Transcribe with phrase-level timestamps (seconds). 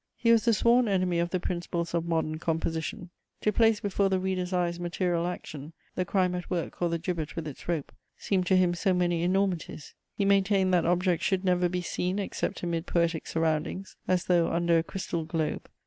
[0.15, 3.11] He was the sworn enemy of the principles of modern composition:
[3.41, 7.35] to place before the reader's eyes material action, the crime at work or the gibbet
[7.35, 11.69] with its rope, seemed to him so many enormities; he maintained that objects should never
[11.69, 15.69] be seen except amid poetic surroundings, as though under a crystal globe.